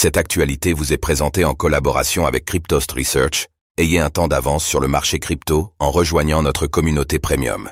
Cette 0.00 0.16
actualité 0.16 0.74
vous 0.74 0.92
est 0.92 0.96
présentée 0.96 1.44
en 1.44 1.54
collaboration 1.54 2.24
avec 2.24 2.44
Cryptost 2.44 2.92
Research. 2.92 3.48
Ayez 3.78 3.98
un 3.98 4.10
temps 4.10 4.28
d'avance 4.28 4.64
sur 4.64 4.78
le 4.78 4.86
marché 4.86 5.18
crypto 5.18 5.72
en 5.80 5.90
rejoignant 5.90 6.40
notre 6.40 6.68
communauté 6.68 7.18
premium. 7.18 7.68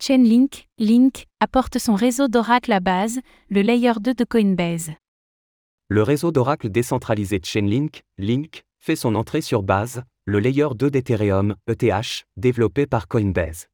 Chainlink, 0.00 0.66
Link, 0.78 1.26
apporte 1.38 1.78
son 1.78 1.94
réseau 1.94 2.26
d'Oracle 2.26 2.72
à 2.72 2.80
base, 2.80 3.20
le 3.50 3.60
Layer 3.60 3.92
2 4.00 4.14
de 4.14 4.24
Coinbase. 4.24 4.90
Le 5.86 6.02
réseau 6.02 6.32
d'Oracle 6.32 6.70
décentralisé 6.70 7.40
Chainlink, 7.40 8.02
Link, 8.18 8.64
fait 8.80 8.96
son 8.96 9.14
entrée 9.14 9.42
sur 9.42 9.62
base, 9.62 10.02
le 10.24 10.40
Layer 10.40 10.70
2 10.74 10.90
d'Ethereum, 10.90 11.54
ETH, 11.68 12.26
développé 12.36 12.86
par 12.86 13.06
Coinbase. 13.06 13.68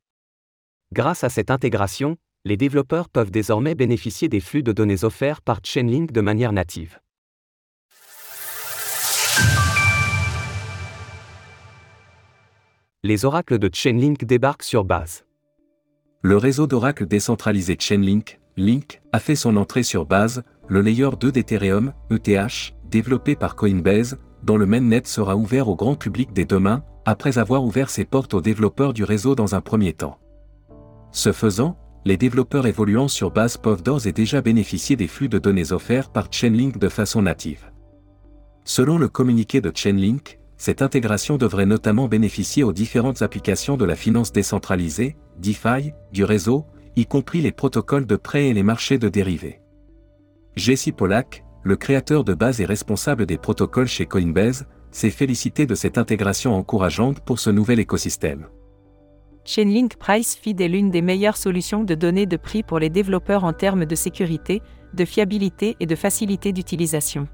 Grâce 0.92 1.24
à 1.24 1.30
cette 1.30 1.50
intégration, 1.50 2.18
les 2.44 2.58
développeurs 2.58 3.08
peuvent 3.08 3.30
désormais 3.30 3.74
bénéficier 3.74 4.28
des 4.28 4.40
flux 4.40 4.62
de 4.62 4.72
données 4.72 5.02
offerts 5.02 5.40
par 5.40 5.60
Chainlink 5.64 6.12
de 6.12 6.20
manière 6.20 6.52
native. 6.52 6.98
Les 13.04 13.24
oracles 13.24 13.58
de 13.58 13.68
Chainlink 13.72 14.24
débarquent 14.24 14.62
sur 14.62 14.84
base. 14.84 15.24
Le 16.22 16.36
réseau 16.36 16.68
d'oracles 16.68 17.06
décentralisé 17.06 17.76
Chainlink, 17.76 18.38
Link, 18.56 19.02
a 19.10 19.18
fait 19.18 19.34
son 19.34 19.56
entrée 19.56 19.82
sur 19.82 20.06
base, 20.06 20.44
le 20.68 20.82
layer 20.82 21.10
2 21.18 21.32
d'Ethereum, 21.32 21.94
ETH, 22.12 22.76
développé 22.88 23.34
par 23.34 23.56
Coinbase, 23.56 24.20
dont 24.44 24.56
le 24.56 24.66
mainnet 24.66 25.02
sera 25.04 25.34
ouvert 25.34 25.68
au 25.68 25.74
grand 25.74 25.96
public 25.96 26.32
dès 26.32 26.44
demain, 26.44 26.84
après 27.04 27.38
avoir 27.38 27.64
ouvert 27.64 27.90
ses 27.90 28.04
portes 28.04 28.34
aux 28.34 28.40
développeurs 28.40 28.92
du 28.92 29.02
réseau 29.02 29.34
dans 29.34 29.56
un 29.56 29.60
premier 29.60 29.94
temps. 29.94 30.20
Ce 31.10 31.32
faisant, 31.32 31.76
les 32.04 32.16
développeurs 32.16 32.68
évoluant 32.68 33.08
sur 33.08 33.32
base 33.32 33.56
peuvent 33.56 33.82
d'ores 33.82 34.06
et 34.06 34.12
déjà 34.12 34.42
bénéficier 34.42 34.94
des 34.94 35.08
flux 35.08 35.28
de 35.28 35.40
données 35.40 35.72
offerts 35.72 36.12
par 36.12 36.28
Chainlink 36.30 36.78
de 36.78 36.88
façon 36.88 37.22
native. 37.22 37.68
Selon 38.64 38.96
le 38.96 39.08
communiqué 39.08 39.60
de 39.60 39.72
Chainlink, 39.74 40.38
cette 40.62 40.80
intégration 40.80 41.38
devrait 41.38 41.66
notamment 41.66 42.06
bénéficier 42.06 42.62
aux 42.62 42.72
différentes 42.72 43.20
applications 43.20 43.76
de 43.76 43.84
la 43.84 43.96
finance 43.96 44.30
décentralisée, 44.30 45.16
DeFi, 45.40 45.90
du 46.12 46.22
réseau, 46.22 46.66
y 46.94 47.04
compris 47.04 47.40
les 47.40 47.50
protocoles 47.50 48.06
de 48.06 48.14
prêt 48.14 48.46
et 48.46 48.52
les 48.52 48.62
marchés 48.62 48.96
de 48.96 49.08
dérivés. 49.08 49.60
Jesse 50.54 50.90
Polak, 50.96 51.42
le 51.64 51.74
créateur 51.74 52.22
de 52.22 52.32
base 52.32 52.60
et 52.60 52.64
responsable 52.64 53.26
des 53.26 53.38
protocoles 53.38 53.88
chez 53.88 54.06
Coinbase, 54.06 54.68
s'est 54.92 55.10
félicité 55.10 55.66
de 55.66 55.74
cette 55.74 55.98
intégration 55.98 56.54
encourageante 56.54 57.18
pour 57.18 57.40
ce 57.40 57.50
nouvel 57.50 57.80
écosystème. 57.80 58.46
Chainlink 59.44 59.96
Price 59.96 60.36
Feed 60.36 60.60
est 60.60 60.68
l'une 60.68 60.92
des 60.92 61.02
meilleures 61.02 61.38
solutions 61.38 61.82
de 61.82 61.96
données 61.96 62.26
de 62.26 62.36
prix 62.36 62.62
pour 62.62 62.78
les 62.78 62.88
développeurs 62.88 63.42
en 63.42 63.52
termes 63.52 63.84
de 63.84 63.96
sécurité, 63.96 64.62
de 64.94 65.04
fiabilité 65.04 65.74
et 65.80 65.86
de 65.86 65.96
facilité 65.96 66.52
d'utilisation. 66.52 67.26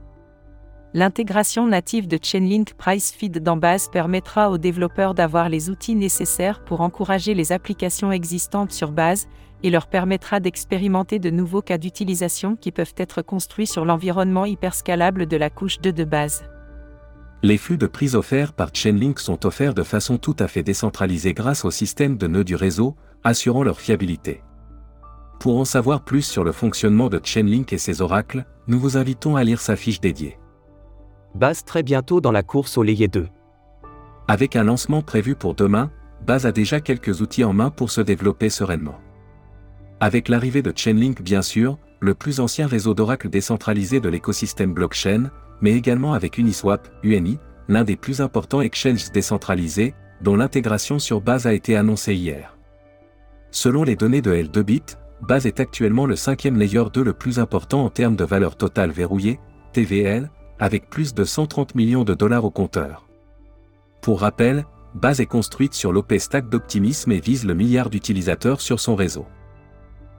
L'intégration 0.94 1.66
native 1.66 2.08
de 2.08 2.18
Chainlink 2.20 2.72
Price 2.72 3.12
Feed 3.12 3.42
dans 3.42 3.58
base 3.58 3.88
permettra 3.90 4.50
aux 4.50 4.56
développeurs 4.56 5.12
d'avoir 5.12 5.50
les 5.50 5.68
outils 5.68 5.94
nécessaires 5.94 6.64
pour 6.64 6.80
encourager 6.80 7.34
les 7.34 7.52
applications 7.52 8.10
existantes 8.10 8.72
sur 8.72 8.90
base 8.90 9.28
et 9.62 9.68
leur 9.68 9.88
permettra 9.88 10.40
d'expérimenter 10.40 11.18
de 11.18 11.28
nouveaux 11.28 11.60
cas 11.60 11.76
d'utilisation 11.76 12.56
qui 12.56 12.72
peuvent 12.72 12.94
être 12.96 13.20
construits 13.20 13.66
sur 13.66 13.84
l'environnement 13.84 14.46
hyperscalable 14.46 15.26
de 15.26 15.36
la 15.36 15.50
couche 15.50 15.78
2 15.80 15.92
de 15.92 16.04
base. 16.04 16.44
Les 17.42 17.58
flux 17.58 17.76
de 17.76 17.86
prise 17.86 18.16
offerts 18.16 18.54
par 18.54 18.70
Chainlink 18.72 19.20
sont 19.20 19.44
offerts 19.44 19.74
de 19.74 19.82
façon 19.82 20.16
tout 20.16 20.36
à 20.38 20.48
fait 20.48 20.62
décentralisée 20.62 21.34
grâce 21.34 21.66
au 21.66 21.70
système 21.70 22.16
de 22.16 22.26
nœuds 22.26 22.44
du 22.44 22.56
réseau, 22.56 22.96
assurant 23.24 23.62
leur 23.62 23.78
fiabilité. 23.78 24.42
Pour 25.38 25.58
en 25.58 25.66
savoir 25.66 26.02
plus 26.02 26.22
sur 26.22 26.44
le 26.44 26.52
fonctionnement 26.52 27.10
de 27.10 27.20
Chainlink 27.22 27.74
et 27.74 27.78
ses 27.78 28.00
oracles, 28.00 28.46
nous 28.68 28.80
vous 28.80 28.96
invitons 28.96 29.36
à 29.36 29.44
lire 29.44 29.60
sa 29.60 29.76
fiche 29.76 30.00
dédiée. 30.00 30.38
Base 31.34 31.64
très 31.64 31.82
bientôt 31.82 32.20
dans 32.20 32.32
la 32.32 32.42
course 32.42 32.78
au 32.78 32.82
layer 32.82 33.08
2. 33.08 33.28
Avec 34.28 34.56
un 34.56 34.64
lancement 34.64 35.02
prévu 35.02 35.34
pour 35.34 35.54
demain, 35.54 35.90
Base 36.26 36.46
a 36.46 36.52
déjà 36.52 36.80
quelques 36.80 37.20
outils 37.20 37.44
en 37.44 37.52
main 37.52 37.70
pour 37.70 37.90
se 37.90 38.00
développer 38.00 38.50
sereinement. 38.50 38.98
Avec 40.00 40.28
l'arrivée 40.28 40.62
de 40.62 40.72
Chainlink 40.74 41.22
bien 41.22 41.42
sûr, 41.42 41.78
le 42.00 42.14
plus 42.14 42.40
ancien 42.40 42.66
réseau 42.66 42.94
d'oracle 42.94 43.28
décentralisé 43.28 44.00
de 44.00 44.08
l'écosystème 44.08 44.72
blockchain, 44.72 45.30
mais 45.60 45.72
également 45.72 46.14
avec 46.14 46.38
Uniswap, 46.38 46.88
UNI, 47.02 47.38
l'un 47.68 47.84
des 47.84 47.96
plus 47.96 48.20
importants 48.20 48.60
exchanges 48.60 49.10
décentralisés, 49.12 49.94
dont 50.22 50.36
l'intégration 50.36 50.98
sur 50.98 51.20
Base 51.20 51.46
a 51.46 51.52
été 51.52 51.76
annoncée 51.76 52.14
hier. 52.14 52.56
Selon 53.50 53.84
les 53.84 53.96
données 53.96 54.22
de 54.22 54.34
L2Bit, 54.34 54.98
Base 55.22 55.46
est 55.46 55.60
actuellement 55.60 56.06
le 56.06 56.16
cinquième 56.16 56.58
layer 56.58 56.84
2 56.92 57.02
le 57.02 57.12
plus 57.12 57.38
important 57.38 57.84
en 57.84 57.90
termes 57.90 58.16
de 58.16 58.24
valeur 58.24 58.56
totale 58.56 58.90
verrouillée, 58.90 59.40
TVL, 59.72 60.30
avec 60.58 60.90
plus 60.90 61.14
de 61.14 61.24
130 61.24 61.74
millions 61.74 62.04
de 62.04 62.14
dollars 62.14 62.44
au 62.44 62.50
compteur. 62.50 63.08
Pour 64.00 64.20
rappel, 64.20 64.64
Base 64.94 65.20
est 65.20 65.26
construite 65.26 65.74
sur 65.74 65.92
l'OP 65.92 66.14
Stack 66.18 66.48
d'Optimism 66.48 67.12
et 67.12 67.20
vise 67.20 67.44
le 67.44 67.54
milliard 67.54 67.90
d'utilisateurs 67.90 68.60
sur 68.60 68.80
son 68.80 68.96
réseau. 68.96 69.26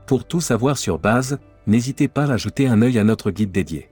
Pour 0.06 0.26
tout 0.26 0.42
savoir 0.42 0.78
sur 0.78 1.00
Base, 1.00 1.40
n'hésitez 1.68 2.08
pas 2.08 2.32
à 2.32 2.38
jeter 2.38 2.68
un 2.68 2.82
œil 2.82 3.00
à 3.00 3.04
notre 3.04 3.32
guide 3.32 3.52
dédié. 3.52 3.90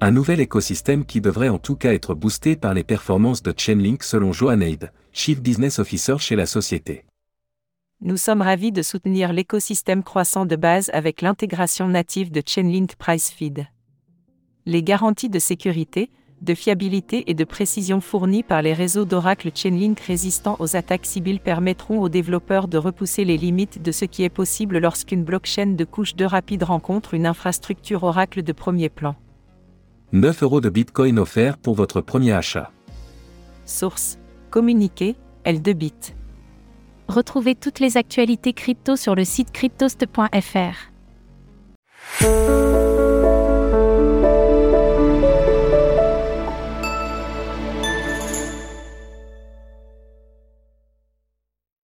Un 0.00 0.10
nouvel 0.10 0.40
écosystème 0.40 1.04
qui 1.04 1.20
devrait 1.20 1.48
en 1.48 1.58
tout 1.58 1.76
cas 1.76 1.92
être 1.92 2.14
boosté 2.14 2.56
par 2.56 2.74
les 2.74 2.84
performances 2.84 3.42
de 3.42 3.54
Chainlink 3.56 4.02
selon 4.02 4.32
Johan 4.32 4.60
Eid, 4.60 4.90
Chief 5.12 5.40
Business 5.40 5.78
Officer 5.78 6.16
chez 6.18 6.36
la 6.36 6.46
société. 6.46 7.04
Nous 8.00 8.16
sommes 8.16 8.42
ravis 8.42 8.72
de 8.72 8.82
soutenir 8.82 9.32
l'écosystème 9.32 10.02
croissant 10.02 10.44
de 10.44 10.56
base 10.56 10.90
avec 10.92 11.22
l'intégration 11.22 11.88
native 11.88 12.32
de 12.32 12.42
Chainlink 12.44 12.96
Price 12.96 13.30
Feed 13.30 13.66
les 14.66 14.82
garanties 14.82 15.28
de 15.28 15.38
sécurité, 15.38 16.10
de 16.40 16.54
fiabilité 16.54 17.30
et 17.30 17.34
de 17.34 17.44
précision 17.44 18.00
fournies 18.00 18.42
par 18.42 18.62
les 18.62 18.72
réseaux 18.72 19.04
d'Oracle 19.04 19.50
Chainlink 19.54 20.00
résistants 20.00 20.56
aux 20.58 20.76
attaques 20.76 21.06
civiles 21.06 21.40
permettront 21.40 22.00
aux 22.00 22.08
développeurs 22.08 22.68
de 22.68 22.78
repousser 22.78 23.24
les 23.24 23.36
limites 23.36 23.82
de 23.82 23.92
ce 23.92 24.04
qui 24.04 24.24
est 24.24 24.28
possible 24.28 24.78
lorsqu'une 24.78 25.24
blockchain 25.24 25.74
de 25.74 25.84
couche 25.84 26.14
2 26.16 26.26
rapide 26.26 26.62
rencontre 26.64 27.14
une 27.14 27.26
infrastructure 27.26 28.02
Oracle 28.02 28.42
de 28.42 28.52
premier 28.52 28.88
plan. 28.88 29.16
9 30.12 30.42
euros 30.42 30.60
de 30.60 30.68
Bitcoin 30.68 31.18
offerts 31.18 31.58
pour 31.58 31.74
votre 31.74 32.00
premier 32.00 32.32
achat. 32.32 32.70
Source 33.64 34.18
Communiqué 34.50 35.16
L2Bit. 35.44 36.14
Retrouvez 37.08 37.54
toutes 37.54 37.80
les 37.80 37.96
actualités 37.96 38.52
crypto 38.52 38.96
sur 38.96 39.14
le 39.14 39.24
site 39.24 39.50
cryptost.fr. 39.50 40.92